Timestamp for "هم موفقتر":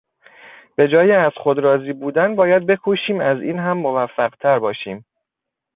3.59-4.59